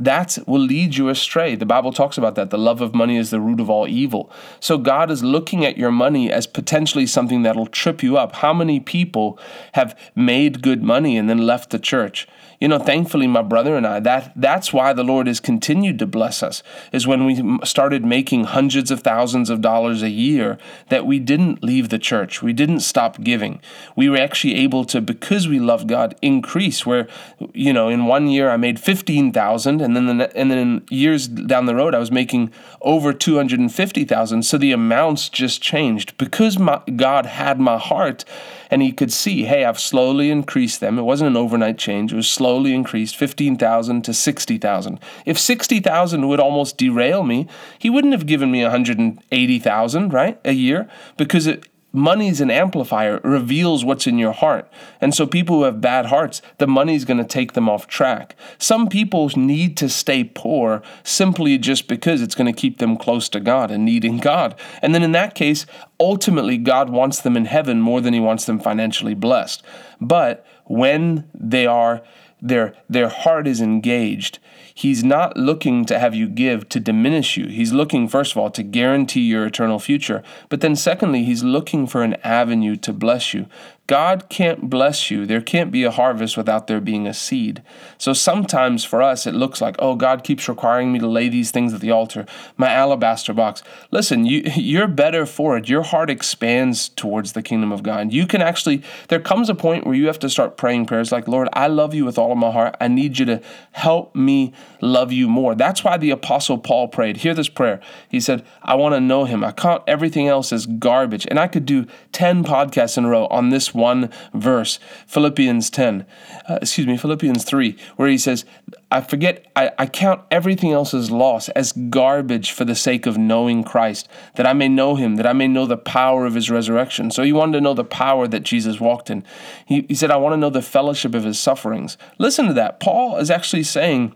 that 0.00 0.36
will 0.48 0.60
lead 0.60 0.96
you 0.96 1.08
astray. 1.08 1.54
The 1.54 1.66
Bible 1.66 1.92
talks 1.92 2.18
about 2.18 2.34
that. 2.34 2.50
The 2.50 2.58
love 2.58 2.80
of 2.80 2.94
money 2.94 3.16
is 3.16 3.30
the 3.30 3.40
root 3.40 3.60
of 3.60 3.70
all 3.70 3.86
evil. 3.86 4.32
So 4.58 4.76
God 4.76 5.12
is 5.12 5.22
looking 5.22 5.64
at 5.64 5.78
your 5.78 5.92
money 5.92 6.30
as 6.30 6.46
potentially 6.46 7.06
something 7.06 7.42
that'll 7.42 7.66
trip 7.66 8.02
you 8.02 8.16
up. 8.16 8.36
How 8.36 8.52
many 8.52 8.80
people 8.80 9.38
have 9.74 9.96
made 10.16 10.62
good 10.62 10.82
money 10.82 11.16
and 11.16 11.30
then 11.30 11.46
left 11.46 11.70
the 11.70 11.78
church? 11.78 12.26
You 12.62 12.68
know, 12.68 12.78
thankfully, 12.78 13.26
my 13.26 13.42
brother 13.42 13.76
and 13.76 13.84
I, 13.84 13.98
that 13.98 14.34
that's 14.36 14.72
why 14.72 14.92
the 14.92 15.02
Lord 15.02 15.26
has 15.26 15.40
continued 15.40 15.98
to 15.98 16.06
bless 16.06 16.44
us, 16.44 16.62
is 16.92 17.08
when 17.08 17.26
we 17.26 17.58
started 17.64 18.04
making 18.04 18.44
hundreds 18.44 18.92
of 18.92 19.00
thousands 19.00 19.50
of 19.50 19.60
dollars 19.60 20.00
a 20.00 20.08
year, 20.08 20.58
that 20.88 21.04
we 21.04 21.18
didn't 21.18 21.64
leave 21.64 21.88
the 21.88 21.98
church. 21.98 22.40
We 22.40 22.52
didn't 22.52 22.78
stop 22.78 23.20
giving. 23.20 23.60
We 23.96 24.08
were 24.08 24.16
actually 24.16 24.54
able 24.54 24.84
to, 24.84 25.00
because 25.00 25.48
we 25.48 25.58
love 25.58 25.88
God, 25.88 26.14
increase 26.22 26.86
where, 26.86 27.08
you 27.52 27.72
know, 27.72 27.88
in 27.88 28.06
one 28.06 28.28
year 28.28 28.48
I 28.48 28.56
made 28.58 28.78
15,000 28.78 29.80
and 29.80 29.96
then 29.96 30.18
the, 30.18 30.36
and 30.36 30.48
then 30.52 30.86
years 30.88 31.26
down 31.26 31.66
the 31.66 31.74
road 31.74 31.96
I 31.96 31.98
was 31.98 32.12
making 32.12 32.52
over 32.80 33.12
250,000. 33.12 34.44
So 34.44 34.56
the 34.56 34.70
amounts 34.70 35.28
just 35.28 35.62
changed 35.62 36.16
because 36.16 36.60
my, 36.60 36.80
God 36.94 37.26
had 37.26 37.58
my 37.58 37.76
heart 37.76 38.24
and 38.72 38.80
he 38.80 38.90
could 38.90 39.12
see, 39.12 39.44
hey, 39.44 39.66
I've 39.66 39.78
slowly 39.78 40.30
increased 40.30 40.80
them. 40.80 40.98
It 40.98 41.02
wasn't 41.02 41.28
an 41.28 41.36
overnight 41.36 41.76
change. 41.76 42.10
It 42.10 42.16
was 42.16 42.26
slowly 42.26 42.72
increased, 42.72 43.16
15,000 43.16 44.00
to 44.00 44.14
60,000. 44.14 44.98
If 45.26 45.38
60,000 45.38 46.26
would 46.26 46.40
almost 46.40 46.78
derail 46.78 47.22
me, 47.22 47.46
he 47.78 47.90
wouldn't 47.90 48.14
have 48.14 48.24
given 48.24 48.50
me 48.50 48.62
180,000, 48.62 50.12
right, 50.14 50.40
a 50.46 50.52
year, 50.52 50.88
because 51.18 51.46
it, 51.46 51.66
money 51.92 52.28
is 52.28 52.40
an 52.40 52.50
amplifier 52.50 53.16
it 53.16 53.24
reveals 53.24 53.84
what's 53.84 54.06
in 54.06 54.18
your 54.18 54.32
heart. 54.32 54.70
And 55.00 55.14
so 55.14 55.26
people 55.26 55.56
who 55.56 55.62
have 55.64 55.80
bad 55.80 56.06
hearts 56.06 56.40
the 56.58 56.66
money's 56.66 57.04
going 57.04 57.18
to 57.18 57.24
take 57.24 57.52
them 57.52 57.68
off 57.68 57.86
track. 57.86 58.34
Some 58.58 58.88
people 58.88 59.30
need 59.36 59.76
to 59.78 59.88
stay 59.88 60.24
poor 60.24 60.82
simply 61.02 61.58
just 61.58 61.88
because 61.88 62.22
it's 62.22 62.34
going 62.34 62.52
to 62.52 62.58
keep 62.58 62.78
them 62.78 62.96
close 62.96 63.28
to 63.30 63.40
god 63.40 63.70
and 63.70 63.84
needing 63.84 64.18
god. 64.18 64.58
And 64.80 64.94
then 64.94 65.02
in 65.02 65.12
that 65.12 65.34
case 65.34 65.66
ultimately 66.00 66.58
god 66.58 66.90
wants 66.90 67.20
them 67.20 67.36
in 67.36 67.44
heaven 67.44 67.80
more 67.80 68.00
than 68.00 68.14
he 68.14 68.20
wants 68.20 68.46
them 68.46 68.58
financially 68.58 69.14
blessed. 69.14 69.62
But 70.00 70.46
when 70.64 71.28
they 71.34 71.66
are 71.66 72.02
their 72.42 72.74
their 72.88 73.08
heart 73.08 73.46
is 73.46 73.60
engaged 73.60 74.38
He's 74.74 75.04
not 75.04 75.36
looking 75.36 75.84
to 75.86 75.98
have 75.98 76.14
you 76.14 76.28
give 76.28 76.68
to 76.70 76.80
diminish 76.80 77.36
you. 77.36 77.46
He's 77.46 77.72
looking, 77.72 78.08
first 78.08 78.32
of 78.32 78.38
all, 78.38 78.50
to 78.50 78.62
guarantee 78.62 79.20
your 79.20 79.46
eternal 79.46 79.78
future. 79.78 80.22
But 80.48 80.60
then, 80.60 80.76
secondly, 80.76 81.24
he's 81.24 81.44
looking 81.44 81.86
for 81.86 82.02
an 82.02 82.14
avenue 82.24 82.76
to 82.76 82.92
bless 82.92 83.34
you. 83.34 83.46
God 83.88 84.28
can't 84.28 84.70
bless 84.70 85.10
you. 85.10 85.26
There 85.26 85.40
can't 85.40 85.72
be 85.72 85.82
a 85.82 85.90
harvest 85.90 86.36
without 86.36 86.68
there 86.68 86.80
being 86.80 87.06
a 87.06 87.12
seed. 87.12 87.62
So 87.98 88.12
sometimes 88.12 88.84
for 88.84 89.02
us, 89.02 89.26
it 89.26 89.34
looks 89.34 89.60
like, 89.60 89.74
oh, 89.80 89.96
God 89.96 90.22
keeps 90.22 90.48
requiring 90.48 90.92
me 90.92 91.00
to 91.00 91.06
lay 91.08 91.28
these 91.28 91.50
things 91.50 91.74
at 91.74 91.80
the 91.80 91.90
altar, 91.90 92.24
my 92.56 92.70
alabaster 92.70 93.34
box. 93.34 93.62
Listen, 93.90 94.24
you, 94.24 94.42
you're 94.54 94.86
better 94.86 95.26
for 95.26 95.56
it. 95.56 95.68
Your 95.68 95.82
heart 95.82 96.10
expands 96.10 96.90
towards 96.90 97.32
the 97.32 97.42
kingdom 97.42 97.72
of 97.72 97.82
God. 97.82 98.12
You 98.12 98.26
can 98.26 98.40
actually, 98.40 98.82
there 99.08 99.20
comes 99.20 99.50
a 99.50 99.54
point 99.54 99.84
where 99.84 99.96
you 99.96 100.06
have 100.06 100.18
to 100.20 100.30
start 100.30 100.56
praying 100.56 100.86
prayers 100.86 101.10
like, 101.10 101.26
Lord, 101.26 101.48
I 101.52 101.66
love 101.66 101.92
you 101.92 102.04
with 102.04 102.18
all 102.18 102.30
of 102.30 102.38
my 102.38 102.52
heart. 102.52 102.76
I 102.80 102.86
need 102.86 103.18
you 103.18 103.26
to 103.26 103.42
help 103.72 104.14
me 104.14 104.52
love 104.80 105.10
you 105.10 105.28
more. 105.28 105.56
That's 105.56 105.82
why 105.82 105.96
the 105.96 106.10
Apostle 106.10 106.58
Paul 106.58 106.86
prayed. 106.86 107.18
Hear 107.18 107.34
this 107.34 107.48
prayer. 107.48 107.80
He 108.08 108.20
said, 108.20 108.44
I 108.62 108.76
want 108.76 108.94
to 108.94 109.00
know 109.00 109.24
him. 109.24 109.42
I 109.42 109.50
count 109.50 109.82
everything 109.88 110.28
else 110.28 110.52
as 110.52 110.66
garbage. 110.66 111.26
And 111.28 111.38
I 111.38 111.48
could 111.48 111.66
do 111.66 111.86
10 112.12 112.44
podcasts 112.44 112.96
in 112.96 113.04
a 113.04 113.08
row 113.08 113.26
on 113.26 113.50
this 113.50 113.71
one 113.74 114.10
verse, 114.34 114.78
Philippians 115.06 115.70
10, 115.70 116.06
uh, 116.48 116.58
excuse 116.60 116.86
me, 116.86 116.96
Philippians 116.96 117.44
3, 117.44 117.76
where 117.96 118.08
he 118.08 118.18
says, 118.18 118.44
I 118.90 119.00
forget, 119.00 119.46
I, 119.56 119.70
I 119.78 119.86
count 119.86 120.22
everything 120.30 120.72
else 120.72 120.92
as 120.92 121.10
loss, 121.10 121.48
as 121.50 121.72
garbage 121.72 122.50
for 122.50 122.64
the 122.64 122.74
sake 122.74 123.06
of 123.06 123.16
knowing 123.16 123.64
Christ, 123.64 124.08
that 124.34 124.46
I 124.46 124.52
may 124.52 124.68
know 124.68 124.96
him, 124.96 125.16
that 125.16 125.26
I 125.26 125.32
may 125.32 125.48
know 125.48 125.66
the 125.66 125.76
power 125.76 126.26
of 126.26 126.34
his 126.34 126.50
resurrection. 126.50 127.10
So 127.10 127.22
he 127.22 127.32
wanted 127.32 127.52
to 127.52 127.60
know 127.60 127.74
the 127.74 127.84
power 127.84 128.28
that 128.28 128.42
Jesus 128.42 128.80
walked 128.80 129.10
in. 129.10 129.24
He, 129.66 129.86
he 129.88 129.94
said, 129.94 130.10
I 130.10 130.16
want 130.16 130.34
to 130.34 130.36
know 130.36 130.50
the 130.50 130.62
fellowship 130.62 131.14
of 131.14 131.24
his 131.24 131.38
sufferings. 131.38 131.96
Listen 132.18 132.46
to 132.46 132.54
that. 132.54 132.80
Paul 132.80 133.16
is 133.16 133.30
actually 133.30 133.62
saying, 133.62 134.14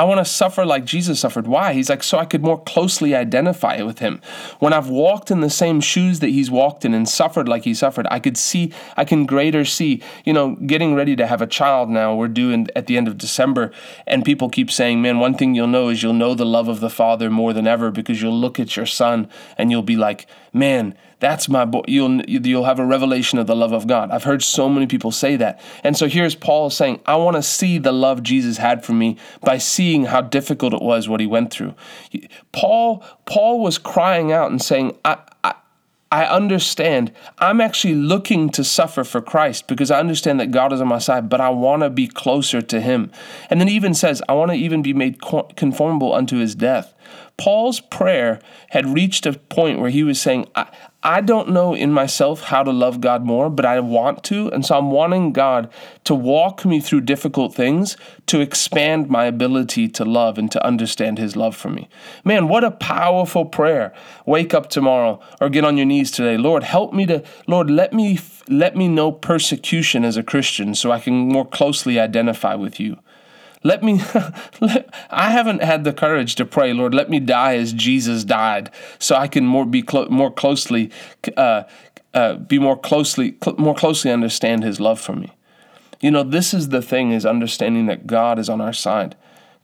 I 0.00 0.04
want 0.04 0.16
to 0.16 0.24
suffer 0.24 0.64
like 0.64 0.86
Jesus 0.86 1.20
suffered. 1.20 1.46
Why? 1.46 1.74
He's 1.74 1.90
like, 1.90 2.02
so 2.02 2.16
I 2.16 2.24
could 2.24 2.42
more 2.42 2.58
closely 2.62 3.14
identify 3.14 3.82
with 3.82 3.98
him. 3.98 4.22
When 4.58 4.72
I've 4.72 4.88
walked 4.88 5.30
in 5.30 5.42
the 5.42 5.50
same 5.50 5.82
shoes 5.82 6.20
that 6.20 6.28
he's 6.28 6.50
walked 6.50 6.86
in 6.86 6.94
and 6.94 7.06
suffered 7.06 7.46
like 7.46 7.64
he 7.64 7.74
suffered, 7.74 8.06
I 8.10 8.18
could 8.18 8.38
see, 8.38 8.72
I 8.96 9.04
can 9.04 9.26
greater 9.26 9.62
see, 9.66 10.02
you 10.24 10.32
know, 10.32 10.54
getting 10.54 10.94
ready 10.94 11.16
to 11.16 11.26
have 11.26 11.42
a 11.42 11.46
child 11.46 11.90
now. 11.90 12.14
We're 12.14 12.28
due 12.28 12.50
in, 12.50 12.68
at 12.74 12.86
the 12.86 12.96
end 12.96 13.08
of 13.08 13.18
December, 13.18 13.72
and 14.06 14.24
people 14.24 14.48
keep 14.48 14.70
saying, 14.70 15.02
man, 15.02 15.18
one 15.18 15.34
thing 15.34 15.54
you'll 15.54 15.66
know 15.66 15.90
is 15.90 16.02
you'll 16.02 16.14
know 16.14 16.32
the 16.32 16.46
love 16.46 16.68
of 16.68 16.80
the 16.80 16.88
Father 16.88 17.28
more 17.28 17.52
than 17.52 17.66
ever 17.66 17.90
because 17.90 18.22
you'll 18.22 18.40
look 18.40 18.58
at 18.58 18.76
your 18.76 18.86
son 18.86 19.28
and 19.58 19.70
you'll 19.70 19.82
be 19.82 19.96
like, 19.96 20.26
man, 20.52 20.94
that's 21.20 21.48
my 21.48 21.64
boy. 21.64 21.82
You'll 21.86 22.22
you'll 22.22 22.64
have 22.64 22.78
a 22.78 22.84
revelation 22.84 23.38
of 23.38 23.46
the 23.46 23.54
love 23.54 23.72
of 23.72 23.86
God. 23.86 24.10
I've 24.10 24.24
heard 24.24 24.42
so 24.42 24.68
many 24.68 24.86
people 24.86 25.12
say 25.12 25.36
that. 25.36 25.60
And 25.84 25.96
so 25.96 26.08
here's 26.08 26.34
Paul 26.34 26.70
saying, 26.70 27.00
I 27.06 27.16
want 27.16 27.36
to 27.36 27.42
see 27.42 27.78
the 27.78 27.92
love 27.92 28.22
Jesus 28.22 28.56
had 28.56 28.84
for 28.84 28.92
me 28.92 29.18
by 29.42 29.58
seeing 29.58 30.06
how 30.06 30.22
difficult 30.22 30.72
it 30.72 30.82
was 30.82 31.08
what 31.08 31.20
he 31.20 31.26
went 31.26 31.50
through. 31.50 31.74
Paul 32.52 33.04
Paul 33.26 33.60
was 33.60 33.78
crying 33.78 34.32
out 34.32 34.50
and 34.50 34.60
saying, 34.62 34.96
I, 35.04 35.18
I 35.44 35.54
I 36.12 36.24
understand. 36.24 37.12
I'm 37.38 37.60
actually 37.60 37.94
looking 37.94 38.50
to 38.50 38.64
suffer 38.64 39.04
for 39.04 39.20
Christ 39.20 39.68
because 39.68 39.92
I 39.92 40.00
understand 40.00 40.40
that 40.40 40.50
God 40.50 40.72
is 40.72 40.80
on 40.80 40.88
my 40.88 40.98
side, 40.98 41.28
but 41.28 41.40
I 41.40 41.50
want 41.50 41.82
to 41.82 41.90
be 41.90 42.08
closer 42.08 42.60
to 42.60 42.80
Him. 42.80 43.12
And 43.48 43.60
then 43.60 43.68
he 43.68 43.76
even 43.76 43.94
says, 43.94 44.20
I 44.28 44.32
want 44.32 44.50
to 44.50 44.56
even 44.56 44.82
be 44.82 44.92
made 44.92 45.20
conformable 45.20 46.12
unto 46.12 46.38
His 46.38 46.56
death. 46.56 46.94
Paul's 47.40 47.80
prayer 47.80 48.38
had 48.70 48.92
reached 48.92 49.24
a 49.24 49.32
point 49.32 49.80
where 49.80 49.88
he 49.88 50.02
was 50.02 50.20
saying, 50.20 50.46
I, 50.54 50.66
I 51.02 51.22
don't 51.22 51.48
know 51.48 51.74
in 51.74 51.92
myself 51.92 52.42
how 52.42 52.62
to 52.62 52.72
love 52.72 53.00
God 53.00 53.24
more, 53.24 53.48
but 53.48 53.64
I 53.64 53.80
want 53.80 54.22
to. 54.24 54.48
And 54.48 54.66
so 54.66 54.76
I'm 54.76 54.90
wanting 54.90 55.32
God 55.32 55.72
to 56.04 56.14
walk 56.14 56.66
me 56.66 56.78
through 56.78 57.02
difficult 57.02 57.54
things 57.54 57.96
to 58.26 58.40
expand 58.40 59.08
my 59.08 59.24
ability 59.24 59.88
to 59.88 60.04
love 60.04 60.36
and 60.36 60.52
to 60.52 60.64
understand 60.64 61.18
His 61.18 61.36
love 61.36 61.56
for 61.56 61.70
me. 61.70 61.88
Man, 62.22 62.48
what 62.48 62.64
a 62.64 62.70
powerful 62.70 63.46
prayer. 63.46 63.94
Wake 64.26 64.52
up 64.52 64.68
tomorrow 64.68 65.20
or 65.40 65.48
get 65.48 65.64
on 65.64 65.78
your 65.78 65.86
knees 65.86 66.10
today. 66.10 66.36
Lord, 66.36 66.64
help 66.64 66.92
me 66.92 67.06
to, 67.06 67.24
Lord, 67.46 67.70
let 67.70 67.94
me, 67.94 68.18
let 68.48 68.76
me 68.76 68.86
know 68.86 69.10
persecution 69.10 70.04
as 70.04 70.18
a 70.18 70.22
Christian 70.22 70.74
so 70.74 70.92
I 70.92 71.00
can 71.00 71.14
more 71.14 71.46
closely 71.46 71.98
identify 71.98 72.54
with 72.54 72.78
you. 72.78 72.98
Let 73.62 73.82
me, 73.82 74.00
let, 74.60 74.92
I 75.10 75.30
haven't 75.30 75.62
had 75.62 75.84
the 75.84 75.92
courage 75.92 76.34
to 76.36 76.44
pray, 76.46 76.72
Lord, 76.72 76.94
let 76.94 77.10
me 77.10 77.20
die 77.20 77.56
as 77.56 77.72
Jesus 77.72 78.24
died, 78.24 78.70
so 78.98 79.16
I 79.16 79.28
can 79.28 79.46
more 79.46 79.66
be 79.66 79.82
clo- 79.82 80.08
more 80.08 80.30
closely, 80.30 80.90
uh, 81.36 81.64
uh, 82.14 82.34
be 82.34 82.58
more 82.58 82.78
closely, 82.78 83.36
cl- 83.42 83.56
more 83.58 83.74
closely 83.74 84.10
understand 84.10 84.64
His 84.64 84.80
love 84.80 84.98
for 84.98 85.14
me. 85.14 85.32
You 86.00 86.10
know, 86.10 86.22
this 86.22 86.54
is 86.54 86.70
the 86.70 86.80
thing: 86.80 87.12
is 87.12 87.26
understanding 87.26 87.84
that 87.86 88.06
God 88.06 88.38
is 88.38 88.48
on 88.48 88.62
our 88.62 88.72
side. 88.72 89.14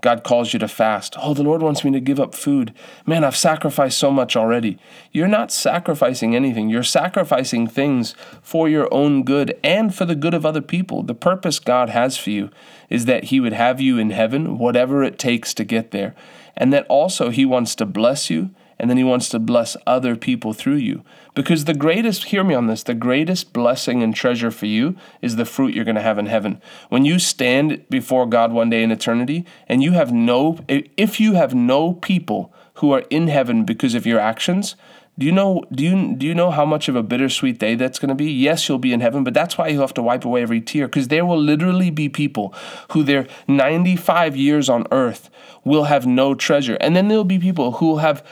God 0.06 0.22
calls 0.22 0.52
you 0.52 0.60
to 0.60 0.68
fast. 0.68 1.16
Oh, 1.20 1.34
the 1.34 1.42
Lord 1.42 1.62
wants 1.62 1.82
me 1.82 1.90
to 1.90 1.98
give 1.98 2.20
up 2.20 2.32
food. 2.32 2.72
Man, 3.06 3.24
I've 3.24 3.34
sacrificed 3.34 3.98
so 3.98 4.12
much 4.12 4.36
already. 4.36 4.78
You're 5.10 5.26
not 5.26 5.50
sacrificing 5.50 6.36
anything. 6.36 6.68
You're 6.68 6.84
sacrificing 6.84 7.66
things 7.66 8.14
for 8.40 8.68
your 8.68 8.86
own 8.94 9.24
good 9.24 9.58
and 9.64 9.92
for 9.92 10.04
the 10.04 10.14
good 10.14 10.32
of 10.32 10.46
other 10.46 10.60
people. 10.60 11.02
The 11.02 11.12
purpose 11.12 11.58
God 11.58 11.90
has 11.90 12.16
for 12.16 12.30
you 12.30 12.50
is 12.88 13.06
that 13.06 13.24
He 13.24 13.40
would 13.40 13.52
have 13.52 13.80
you 13.80 13.98
in 13.98 14.10
heaven, 14.10 14.58
whatever 14.58 15.02
it 15.02 15.18
takes 15.18 15.52
to 15.54 15.64
get 15.64 15.90
there, 15.90 16.14
and 16.56 16.72
that 16.72 16.86
also 16.86 17.30
He 17.30 17.44
wants 17.44 17.74
to 17.74 17.84
bless 17.84 18.30
you 18.30 18.50
and 18.78 18.90
then 18.90 18.96
he 18.96 19.04
wants 19.04 19.28
to 19.30 19.38
bless 19.38 19.76
other 19.86 20.16
people 20.16 20.52
through 20.52 20.76
you. 20.76 21.02
Because 21.34 21.64
the 21.64 21.74
greatest, 21.74 22.24
hear 22.24 22.44
me 22.44 22.54
on 22.54 22.66
this, 22.66 22.82
the 22.82 22.94
greatest 22.94 23.52
blessing 23.52 24.02
and 24.02 24.14
treasure 24.14 24.50
for 24.50 24.66
you 24.66 24.96
is 25.22 25.36
the 25.36 25.44
fruit 25.44 25.74
you're 25.74 25.84
going 25.84 25.94
to 25.94 26.02
have 26.02 26.18
in 26.18 26.26
heaven. 26.26 26.60
When 26.88 27.04
you 27.04 27.18
stand 27.18 27.84
before 27.88 28.26
God 28.26 28.52
one 28.52 28.70
day 28.70 28.82
in 28.82 28.90
eternity 28.90 29.44
and 29.68 29.82
you 29.82 29.92
have 29.92 30.12
no, 30.12 30.58
if 30.68 31.20
you 31.20 31.34
have 31.34 31.54
no 31.54 31.94
people 31.94 32.52
who 32.74 32.92
are 32.92 33.04
in 33.10 33.28
heaven 33.28 33.64
because 33.64 33.94
of 33.94 34.06
your 34.06 34.20
actions, 34.20 34.76
do 35.18 35.24
you 35.24 35.32
know 35.32 35.64
do 35.72 35.82
you 35.82 36.14
do 36.14 36.26
you 36.26 36.34
know 36.34 36.50
how 36.50 36.66
much 36.66 36.88
of 36.88 36.96
a 36.96 37.02
bittersweet 37.02 37.58
day 37.58 37.74
that's 37.74 37.98
going 37.98 38.10
to 38.10 38.14
be? 38.14 38.30
Yes, 38.30 38.68
you'll 38.68 38.78
be 38.78 38.92
in 38.92 39.00
heaven, 39.00 39.24
but 39.24 39.32
that's 39.32 39.56
why 39.56 39.68
you 39.68 39.80
have 39.80 39.94
to 39.94 40.02
wipe 40.02 40.26
away 40.26 40.42
every 40.42 40.60
tear 40.60 40.88
because 40.88 41.08
there 41.08 41.24
will 41.24 41.40
literally 41.40 41.88
be 41.88 42.10
people 42.10 42.54
who 42.92 43.02
their 43.02 43.26
95 43.48 44.36
years 44.36 44.68
on 44.68 44.86
earth 44.90 45.30
will 45.64 45.84
have 45.84 46.06
no 46.06 46.34
treasure. 46.34 46.76
And 46.80 46.94
then 46.94 47.08
there'll 47.08 47.24
be 47.24 47.38
people 47.38 47.72
who 47.72 47.86
will 47.86 47.98
have 47.98 48.22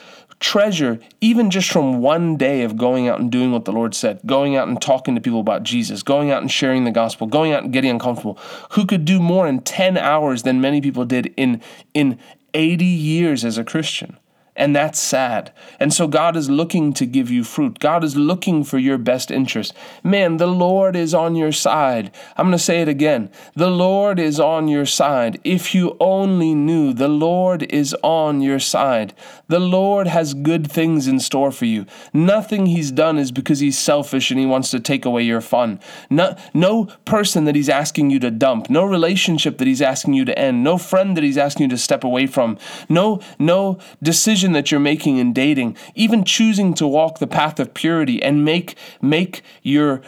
treasure 0.44 1.00
even 1.22 1.50
just 1.50 1.70
from 1.70 2.02
one 2.02 2.36
day 2.36 2.64
of 2.64 2.76
going 2.76 3.08
out 3.08 3.18
and 3.18 3.32
doing 3.32 3.50
what 3.50 3.64
the 3.64 3.72
Lord 3.72 3.94
said, 3.94 4.20
going 4.26 4.56
out 4.56 4.68
and 4.68 4.78
talking 4.78 5.14
to 5.14 5.20
people 5.20 5.40
about 5.40 5.62
Jesus, 5.62 6.02
going 6.02 6.30
out 6.30 6.42
and 6.42 6.50
sharing 6.52 6.84
the 6.84 6.90
gospel, 6.90 7.26
going 7.26 7.54
out 7.54 7.64
and 7.64 7.72
getting 7.72 7.90
uncomfortable, 7.90 8.38
who 8.72 8.84
could 8.84 9.06
do 9.06 9.20
more 9.20 9.48
in 9.48 9.60
10 9.60 9.96
hours 9.96 10.42
than 10.42 10.60
many 10.60 10.82
people 10.82 11.06
did 11.06 11.32
in, 11.38 11.62
in 11.94 12.18
80 12.52 12.84
years 12.84 13.42
as 13.42 13.56
a 13.56 13.64
Christian. 13.64 14.18
And 14.56 14.74
that's 14.74 15.00
sad. 15.00 15.52
And 15.80 15.92
so 15.92 16.06
God 16.06 16.36
is 16.36 16.48
looking 16.48 16.92
to 16.94 17.06
give 17.06 17.28
you 17.28 17.42
fruit. 17.42 17.80
God 17.80 18.04
is 18.04 18.14
looking 18.14 18.62
for 18.62 18.78
your 18.78 18.98
best 18.98 19.32
interest. 19.32 19.74
Man, 20.04 20.36
the 20.36 20.46
Lord 20.46 20.94
is 20.94 21.12
on 21.12 21.34
your 21.34 21.50
side. 21.50 22.12
I'm 22.36 22.46
going 22.46 22.58
to 22.58 22.62
say 22.62 22.80
it 22.80 22.88
again. 22.88 23.30
The 23.56 23.70
Lord 23.70 24.20
is 24.20 24.38
on 24.38 24.68
your 24.68 24.86
side. 24.86 25.40
If 25.42 25.74
you 25.74 25.96
only 25.98 26.54
knew, 26.54 26.92
the 26.92 27.08
Lord 27.08 27.64
is 27.64 27.96
on 28.04 28.42
your 28.42 28.60
side. 28.60 29.12
The 29.48 29.58
Lord 29.58 30.06
has 30.06 30.34
good 30.34 30.70
things 30.70 31.08
in 31.08 31.18
store 31.18 31.50
for 31.50 31.64
you. 31.64 31.84
Nothing 32.12 32.66
He's 32.66 32.92
done 32.92 33.18
is 33.18 33.32
because 33.32 33.58
He's 33.58 33.78
selfish 33.78 34.30
and 34.30 34.38
He 34.38 34.46
wants 34.46 34.70
to 34.70 34.78
take 34.78 35.04
away 35.04 35.22
your 35.24 35.40
fun. 35.40 35.80
No, 36.08 36.36
no 36.54 36.86
person 37.04 37.44
that 37.44 37.56
He's 37.56 37.68
asking 37.68 38.10
you 38.10 38.20
to 38.20 38.30
dump, 38.30 38.70
no 38.70 38.84
relationship 38.84 39.58
that 39.58 39.66
He's 39.66 39.82
asking 39.82 40.14
you 40.14 40.24
to 40.24 40.38
end, 40.38 40.62
no 40.62 40.78
friend 40.78 41.16
that 41.16 41.24
He's 41.24 41.38
asking 41.38 41.64
you 41.64 41.70
to 41.70 41.78
step 41.78 42.04
away 42.04 42.26
from, 42.26 42.56
no, 42.88 43.20
no 43.38 43.78
decision 44.02 44.43
decision 44.44 44.52
that 44.52 44.70
you're 44.70 44.80
making 44.80 45.16
in 45.18 45.32
dating, 45.32 45.76
even 45.94 46.22
choosing 46.24 46.74
to 46.74 46.86
walk 46.86 47.18
the 47.18 47.26
path 47.26 47.58
of 47.58 47.72
purity 47.72 48.22
and 48.22 48.44
make 48.44 48.76
make 49.00 49.42
your 49.62 50.02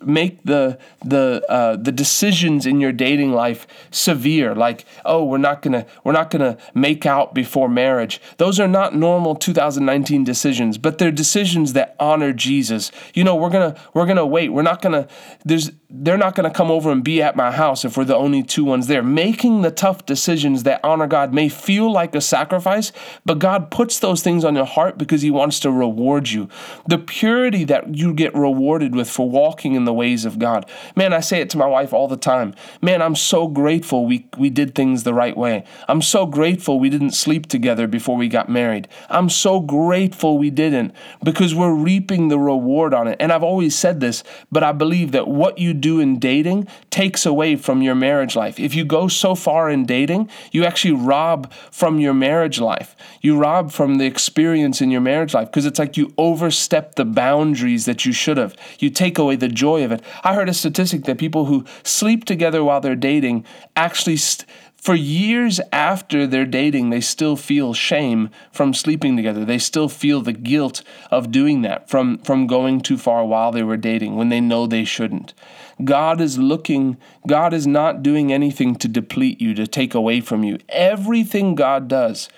make 0.00 0.42
the 0.44 0.76
the 1.04 1.42
uh, 1.48 1.76
the 1.76 1.92
decisions 1.92 2.66
in 2.66 2.80
your 2.80 2.92
dating 2.92 3.32
life 3.32 3.66
severe, 3.90 4.54
like 4.54 4.84
oh 5.04 5.24
we're 5.24 5.38
not 5.38 5.62
gonna 5.62 5.86
we're 6.04 6.12
not 6.12 6.30
gonna 6.30 6.56
make 6.74 7.06
out 7.06 7.34
before 7.34 7.68
marriage. 7.68 8.20
Those 8.38 8.58
are 8.58 8.68
not 8.68 8.94
normal 8.94 9.36
2019 9.36 10.24
decisions, 10.24 10.78
but 10.78 10.98
they're 10.98 11.12
decisions 11.12 11.72
that 11.74 11.94
honor 12.00 12.32
Jesus. 12.32 12.90
You 13.14 13.24
know 13.24 13.36
we're 13.36 13.50
gonna 13.50 13.74
we're 13.94 14.06
gonna 14.06 14.26
wait. 14.26 14.52
We're 14.52 14.62
not 14.62 14.82
gonna 14.82 15.06
there's 15.44 15.70
they're 15.88 16.18
not 16.18 16.34
to 16.34 16.50
come 16.50 16.70
over 16.70 16.90
and 16.90 17.04
be 17.04 17.22
at 17.22 17.36
my 17.36 17.50
house 17.52 17.84
if 17.84 17.96
we're 17.96 18.04
the 18.04 18.16
only 18.16 18.42
two 18.42 18.64
ones 18.64 18.86
there. 18.86 19.02
Making 19.02 19.62
the 19.62 19.70
tough 19.70 20.04
decisions 20.04 20.64
that 20.64 20.80
honor 20.82 21.06
God 21.06 21.32
may 21.32 21.48
feel 21.48 21.90
like 21.90 22.14
a 22.14 22.20
sacrifice, 22.20 22.92
but 23.24 23.38
God 23.38 23.70
puts 23.76 23.98
those 23.98 24.22
things 24.22 24.42
on 24.42 24.56
your 24.56 24.64
heart 24.64 24.96
because 24.96 25.20
He 25.20 25.30
wants 25.30 25.60
to 25.60 25.70
reward 25.70 26.30
you. 26.30 26.48
The 26.88 26.96
purity 26.96 27.62
that 27.64 27.94
you 27.94 28.14
get 28.14 28.34
rewarded 28.34 28.94
with 28.94 29.10
for 29.10 29.28
walking 29.28 29.74
in 29.74 29.84
the 29.84 29.92
ways 29.92 30.24
of 30.24 30.38
God. 30.38 30.64
Man, 30.96 31.12
I 31.12 31.20
say 31.20 31.42
it 31.42 31.50
to 31.50 31.58
my 31.58 31.66
wife 31.66 31.92
all 31.92 32.08
the 32.08 32.16
time. 32.16 32.54
Man, 32.80 33.02
I'm 33.02 33.14
so 33.14 33.48
grateful 33.48 34.06
we, 34.06 34.28
we 34.38 34.48
did 34.48 34.74
things 34.74 35.02
the 35.02 35.12
right 35.12 35.36
way. 35.36 35.62
I'm 35.88 36.00
so 36.00 36.24
grateful 36.24 36.80
we 36.80 36.88
didn't 36.88 37.10
sleep 37.10 37.48
together 37.48 37.86
before 37.86 38.16
we 38.16 38.28
got 38.28 38.48
married. 38.48 38.88
I'm 39.10 39.28
so 39.28 39.60
grateful 39.60 40.38
we 40.38 40.48
didn't 40.48 40.94
because 41.22 41.54
we're 41.54 41.74
reaping 41.74 42.28
the 42.28 42.38
reward 42.38 42.94
on 42.94 43.06
it. 43.06 43.18
And 43.20 43.30
I've 43.30 43.42
always 43.42 43.76
said 43.76 44.00
this, 44.00 44.24
but 44.50 44.62
I 44.62 44.72
believe 44.72 45.12
that 45.12 45.28
what 45.28 45.58
you 45.58 45.74
do 45.74 46.00
in 46.00 46.18
dating 46.18 46.66
takes 46.88 47.26
away 47.26 47.56
from 47.56 47.82
your 47.82 47.94
marriage 47.94 48.36
life. 48.36 48.58
If 48.58 48.74
you 48.74 48.86
go 48.86 49.06
so 49.06 49.34
far 49.34 49.68
in 49.68 49.84
dating, 49.84 50.30
you 50.50 50.64
actually 50.64 50.94
rob 50.94 51.52
from 51.70 52.00
your 52.00 52.14
marriage 52.14 52.58
life. 52.58 52.96
You 53.20 53.36
rob 53.36 53.65
from 53.72 53.96
the 53.96 54.06
experience 54.06 54.80
in 54.80 54.90
your 54.90 55.00
marriage 55.00 55.34
life 55.34 55.48
because 55.48 55.66
it's 55.66 55.78
like 55.78 55.96
you 55.96 56.12
overstep 56.18 56.94
the 56.94 57.04
boundaries 57.04 57.84
that 57.84 58.04
you 58.04 58.12
should 58.12 58.36
have. 58.36 58.56
You 58.78 58.90
take 58.90 59.18
away 59.18 59.36
the 59.36 59.48
joy 59.48 59.84
of 59.84 59.92
it. 59.92 60.02
I 60.24 60.34
heard 60.34 60.48
a 60.48 60.54
statistic 60.54 61.04
that 61.04 61.18
people 61.18 61.46
who 61.46 61.64
sleep 61.82 62.24
together 62.24 62.62
while 62.64 62.80
they're 62.80 62.96
dating 62.96 63.44
actually. 63.76 64.16
St- 64.16 64.48
for 64.76 64.94
years 64.94 65.58
after 65.72 66.28
they're 66.28 66.46
dating, 66.46 66.90
they 66.90 67.00
still 67.00 67.34
feel 67.34 67.74
shame 67.74 68.30
from 68.52 68.72
sleeping 68.72 69.16
together. 69.16 69.44
They 69.44 69.58
still 69.58 69.88
feel 69.88 70.20
the 70.20 70.32
guilt 70.32 70.84
of 71.10 71.32
doing 71.32 71.62
that 71.62 71.90
from, 71.90 72.18
from 72.18 72.46
going 72.46 72.82
too 72.82 72.96
far 72.96 73.24
while 73.24 73.50
they 73.50 73.64
were 73.64 73.76
dating 73.76 74.14
when 74.14 74.28
they 74.28 74.40
know 74.40 74.64
they 74.64 74.84
shouldn't. 74.84 75.34
God 75.82 76.20
is 76.20 76.38
looking, 76.38 76.98
God 77.26 77.52
is 77.52 77.66
not 77.66 78.04
doing 78.04 78.32
anything 78.32 78.76
to 78.76 78.86
deplete 78.86 79.40
you, 79.40 79.54
to 79.54 79.66
take 79.66 79.92
away 79.92 80.20
from 80.20 80.44
you. 80.44 80.58
Everything 80.68 81.56
God 81.56 81.88
does 81.88 82.28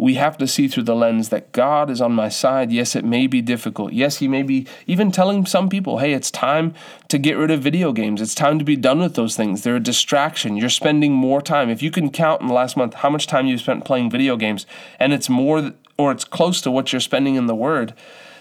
we 0.00 0.14
have 0.14 0.38
to 0.38 0.46
see 0.46 0.66
through 0.66 0.84
the 0.84 0.94
lens 0.94 1.28
that 1.28 1.52
God 1.52 1.90
is 1.90 2.00
on 2.00 2.12
my 2.12 2.30
side. 2.30 2.72
Yes, 2.72 2.96
it 2.96 3.04
may 3.04 3.26
be 3.26 3.42
difficult. 3.42 3.92
Yes, 3.92 4.16
He 4.16 4.28
may 4.28 4.42
be 4.42 4.66
even 4.86 5.12
telling 5.12 5.44
some 5.44 5.68
people, 5.68 5.98
hey, 5.98 6.14
it's 6.14 6.30
time 6.30 6.72
to 7.08 7.18
get 7.18 7.36
rid 7.36 7.50
of 7.50 7.60
video 7.60 7.92
games. 7.92 8.22
It's 8.22 8.34
time 8.34 8.58
to 8.58 8.64
be 8.64 8.76
done 8.76 9.00
with 9.00 9.14
those 9.14 9.36
things. 9.36 9.62
They're 9.62 9.76
a 9.76 9.80
distraction. 9.80 10.56
You're 10.56 10.70
spending 10.70 11.12
more 11.12 11.42
time. 11.42 11.68
If 11.68 11.82
you 11.82 11.90
can 11.90 12.08
count 12.08 12.40
in 12.40 12.46
the 12.46 12.54
last 12.54 12.78
month 12.78 12.94
how 12.94 13.10
much 13.10 13.26
time 13.26 13.46
you 13.46 13.58
spent 13.58 13.84
playing 13.84 14.08
video 14.08 14.38
games, 14.38 14.64
and 14.98 15.12
it's 15.12 15.28
more 15.28 15.72
or 15.98 16.12
it's 16.12 16.24
close 16.24 16.62
to 16.62 16.70
what 16.70 16.94
you're 16.94 17.00
spending 17.00 17.34
in 17.34 17.44
the 17.44 17.54
Word, 17.54 17.92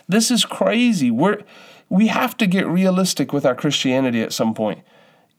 this 0.08 0.32
is 0.32 0.46
crazy. 0.46 1.12
We're 1.12 1.44
we 1.90 2.08
have 2.08 2.38
to 2.38 2.48
get 2.48 2.68
realistic 2.68 3.34
with 3.34 3.46
our 3.46 3.56
Christianity 3.56 4.22
at 4.22 4.32
some 4.32 4.54
point. 4.54 4.80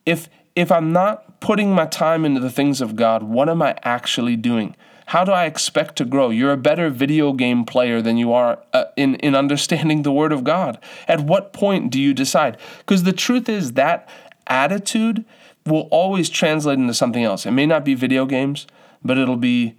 If 0.04 0.28
if 0.54 0.70
I'm 0.70 0.92
not 0.92 1.40
putting 1.40 1.72
my 1.72 1.86
time 1.86 2.26
into 2.26 2.40
the 2.40 2.50
things 2.50 2.82
of 2.82 2.94
God, 2.94 3.22
what 3.22 3.48
am 3.48 3.62
I 3.62 3.78
actually 3.84 4.36
doing? 4.36 4.76
How 5.10 5.24
do 5.24 5.32
I 5.32 5.46
expect 5.46 5.96
to 5.96 6.04
grow? 6.04 6.30
You're 6.30 6.52
a 6.52 6.56
better 6.56 6.88
video 6.88 7.32
game 7.32 7.64
player 7.64 8.00
than 8.00 8.16
you 8.16 8.32
are 8.32 8.62
uh, 8.72 8.84
in, 8.96 9.16
in 9.16 9.34
understanding 9.34 10.02
the 10.02 10.12
Word 10.12 10.32
of 10.32 10.44
God. 10.44 10.78
At 11.08 11.22
what 11.22 11.52
point 11.52 11.90
do 11.90 12.00
you 12.00 12.14
decide? 12.14 12.58
Because 12.78 13.02
the 13.02 13.12
truth 13.12 13.48
is 13.48 13.72
that 13.72 14.08
attitude 14.46 15.24
will 15.66 15.88
always 15.90 16.30
translate 16.30 16.78
into 16.78 16.94
something 16.94 17.24
else. 17.24 17.44
It 17.44 17.50
may 17.50 17.66
not 17.66 17.84
be 17.84 17.94
video 17.94 18.24
games, 18.24 18.68
but 19.02 19.18
it'll 19.18 19.36
be 19.36 19.74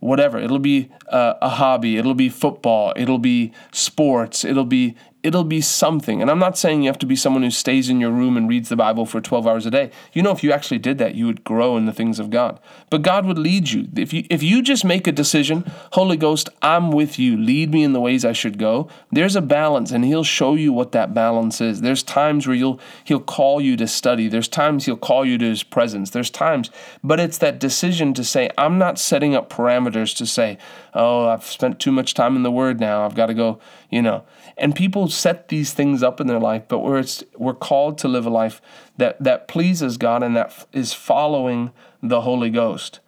whatever. 0.00 0.38
It'll 0.38 0.58
be 0.58 0.90
uh, 1.08 1.34
a 1.40 1.50
hobby. 1.50 1.96
It'll 1.96 2.14
be 2.14 2.28
football. 2.28 2.92
It'll 2.96 3.18
be 3.18 3.52
sports. 3.72 4.44
It'll 4.44 4.64
be 4.64 4.96
it'll 5.24 5.42
be 5.42 5.62
something. 5.62 6.20
And 6.20 6.30
I'm 6.30 6.38
not 6.38 6.56
saying 6.56 6.82
you 6.82 6.90
have 6.90 6.98
to 6.98 7.06
be 7.06 7.16
someone 7.16 7.42
who 7.42 7.50
stays 7.50 7.88
in 7.88 7.98
your 7.98 8.10
room 8.10 8.36
and 8.36 8.46
reads 8.46 8.68
the 8.68 8.76
Bible 8.76 9.06
for 9.06 9.22
12 9.22 9.46
hours 9.46 9.64
a 9.64 9.70
day. 9.70 9.90
You 10.12 10.22
know, 10.22 10.30
if 10.30 10.44
you 10.44 10.52
actually 10.52 10.78
did 10.78 10.98
that, 10.98 11.14
you 11.14 11.24
would 11.26 11.42
grow 11.42 11.78
in 11.78 11.86
the 11.86 11.94
things 11.94 12.20
of 12.20 12.28
God. 12.28 12.60
But 12.90 13.00
God 13.02 13.24
would 13.24 13.38
lead 13.38 13.70
you. 13.70 13.88
If 13.96 14.12
you 14.12 14.24
if 14.30 14.42
you 14.42 14.62
just 14.62 14.84
make 14.84 15.06
a 15.06 15.12
decision, 15.12 15.64
Holy 15.92 16.18
Ghost, 16.18 16.50
I'm 16.60 16.92
with 16.92 17.18
you. 17.18 17.36
Lead 17.38 17.72
me 17.72 17.82
in 17.82 17.94
the 17.94 18.00
ways 18.00 18.24
I 18.24 18.32
should 18.32 18.58
go. 18.58 18.88
There's 19.10 19.34
a 19.34 19.40
balance 19.40 19.90
and 19.90 20.04
he'll 20.04 20.24
show 20.24 20.54
you 20.54 20.72
what 20.72 20.92
that 20.92 21.14
balance 21.14 21.60
is. 21.60 21.80
There's 21.80 22.02
times 22.02 22.46
where 22.46 22.54
you'll 22.54 22.78
he'll 23.04 23.18
call 23.20 23.62
you 23.62 23.76
to 23.78 23.88
study. 23.88 24.28
There's 24.28 24.48
times 24.48 24.84
he'll 24.84 24.96
call 24.96 25.24
you 25.24 25.38
to 25.38 25.46
his 25.46 25.62
presence. 25.62 26.10
There's 26.10 26.30
times, 26.30 26.70
but 27.02 27.18
it's 27.18 27.38
that 27.38 27.58
decision 27.58 28.12
to 28.14 28.24
say, 28.24 28.50
I'm 28.58 28.78
not 28.78 28.98
setting 28.98 29.34
up 29.34 29.48
parameters 29.48 30.14
to 30.16 30.26
say, 30.26 30.58
oh, 30.94 31.26
I've 31.26 31.44
spent 31.44 31.80
too 31.80 31.92
much 31.92 32.14
time 32.14 32.36
in 32.36 32.42
the 32.42 32.50
word 32.50 32.80
now. 32.80 33.04
I've 33.04 33.14
got 33.14 33.26
to 33.26 33.34
go, 33.34 33.58
you 33.90 34.00
know. 34.00 34.24
And 34.56 34.74
people 34.74 35.08
set 35.08 35.48
these 35.48 35.72
things 35.72 36.02
up 36.02 36.20
in 36.20 36.26
their 36.26 36.38
life, 36.38 36.64
but 36.68 36.80
we're, 36.80 37.04
we're 37.36 37.54
called 37.54 37.98
to 37.98 38.08
live 38.08 38.26
a 38.26 38.30
life 38.30 38.62
that, 38.96 39.22
that 39.22 39.48
pleases 39.48 39.96
God 39.96 40.22
and 40.22 40.36
that 40.36 40.66
is 40.72 40.92
following 40.92 41.72
the 42.02 42.20
Holy 42.20 42.50
Ghost. 42.50 43.00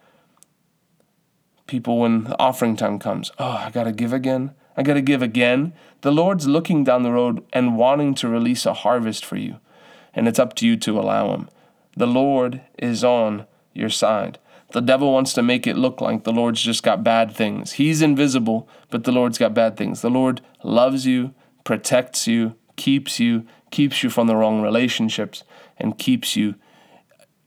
People, 1.67 2.01
when 2.01 2.33
offering 2.39 2.77
time 2.77 2.99
comes, 2.99 3.31
oh, 3.39 3.45
I 3.45 3.71
got 3.71 3.85
to 3.85 3.93
give 3.93 4.13
again. 4.13 4.53
I 4.77 4.83
got 4.83 4.95
to 4.95 5.03
give 5.03 5.23
again. 5.23 5.73
The 6.03 6.13
Lord's 6.13 6.47
looking 6.47 6.85
down 6.85 7.03
the 7.03 7.13
road 7.13 7.45
and 7.53 7.77
wanting 7.77 8.15
to 8.17 8.29
release 8.29 8.67
a 8.67 8.75
harvest 8.75 9.25
for 9.25 9.37
you. 9.37 9.59
And 10.15 10.29
it's 10.29 10.39
up 10.39 10.55
to 10.57 10.67
you 10.67 10.77
to 10.79 10.99
allow 10.99 11.33
Him. 11.35 11.49
The 11.97 12.07
Lord 12.07 12.61
is 12.79 13.03
on 13.03 13.47
your 13.73 13.89
side. 13.91 14.39
The 14.73 14.81
devil 14.81 15.13
wants 15.13 15.33
to 15.35 15.43
make 15.43 15.67
it 15.67 15.77
look 15.77 16.01
like 16.01 16.25
the 16.25 16.33
Lord's 16.33 16.61
just 16.61 16.83
got 16.83 17.05
bad 17.05 17.33
things. 17.33 17.73
He's 17.73 18.03
invisible, 18.03 18.69
but 18.91 19.05
the 19.05 19.13
Lord's 19.13 19.39
got 19.39 19.55
bad 19.55 19.77
things. 19.77 20.03
The 20.03 20.11
Lord 20.11 20.41
loves 20.63 21.07
you, 21.07 21.35
protects 21.65 22.27
you, 22.27 22.57
keeps 22.77 23.21
you, 23.21 23.47
keeps 23.71 24.03
you 24.03 24.11
from 24.11 24.27
the 24.27 24.37
wrong 24.37 24.63
relationships, 24.63 25.45
and 25.79 25.99
keeps 25.99 26.37
you 26.37 26.57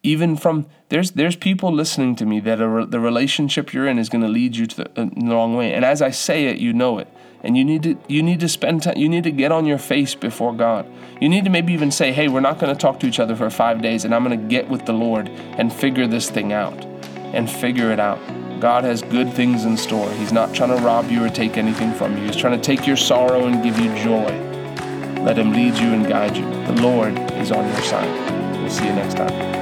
even 0.03 0.35
from 0.35 0.65
there's 0.89 1.11
there's 1.11 1.35
people 1.35 1.71
listening 1.71 2.15
to 2.15 2.25
me 2.25 2.39
that 2.39 2.61
are, 2.61 2.85
the 2.85 2.99
relationship 2.99 3.73
you're 3.73 3.87
in 3.87 3.99
is 3.99 4.09
going 4.09 4.21
to 4.21 4.29
lead 4.29 4.55
you 4.55 4.65
to 4.65 4.75
the, 4.77 5.01
uh, 5.01 5.09
the, 5.15 5.35
wrong 5.35 5.55
way 5.55 5.73
and 5.73 5.83
as 5.83 6.01
i 6.01 6.09
say 6.09 6.45
it 6.45 6.57
you 6.57 6.71
know 6.71 6.97
it 6.97 7.07
and 7.43 7.57
you 7.57 7.65
need 7.65 7.83
to 7.83 7.97
you 8.07 8.23
need 8.23 8.39
to 8.39 8.47
spend 8.47 8.83
time 8.83 8.97
you 8.97 9.09
need 9.09 9.23
to 9.23 9.31
get 9.31 9.51
on 9.51 9.65
your 9.65 9.77
face 9.77 10.15
before 10.15 10.53
god 10.53 10.89
you 11.19 11.27
need 11.27 11.43
to 11.43 11.49
maybe 11.49 11.73
even 11.73 11.91
say 11.91 12.11
hey 12.11 12.27
we're 12.27 12.39
not 12.39 12.59
going 12.59 12.73
to 12.73 12.79
talk 12.79 12.99
to 12.99 13.07
each 13.07 13.19
other 13.19 13.35
for 13.35 13.49
five 13.49 13.81
days 13.81 14.05
and 14.05 14.15
i'm 14.15 14.23
going 14.23 14.39
to 14.39 14.47
get 14.47 14.69
with 14.69 14.85
the 14.85 14.93
lord 14.93 15.27
and 15.29 15.73
figure 15.73 16.07
this 16.07 16.29
thing 16.29 16.53
out 16.53 16.85
and 17.33 17.49
figure 17.49 17.91
it 17.91 17.99
out. 17.99 18.19
God 18.59 18.83
has 18.83 19.01
good 19.01 19.33
things 19.33 19.65
in 19.65 19.77
store. 19.77 20.11
He's 20.13 20.33
not 20.33 20.53
trying 20.53 20.75
to 20.75 20.83
rob 20.83 21.09
you 21.09 21.23
or 21.23 21.29
take 21.29 21.57
anything 21.57 21.93
from 21.93 22.17
you. 22.17 22.25
He's 22.25 22.35
trying 22.35 22.59
to 22.59 22.61
take 22.61 22.85
your 22.85 22.97
sorrow 22.97 23.45
and 23.45 23.63
give 23.63 23.79
you 23.79 23.93
joy. 24.03 24.27
Let 25.23 25.37
Him 25.37 25.53
lead 25.53 25.77
you 25.77 25.93
and 25.93 26.07
guide 26.07 26.35
you. 26.35 26.43
The 26.43 26.81
Lord 26.81 27.17
is 27.33 27.51
on 27.51 27.65
your 27.67 27.81
side. 27.81 28.59
We'll 28.59 28.69
see 28.69 28.85
you 28.85 28.93
next 28.93 29.15
time. 29.15 29.58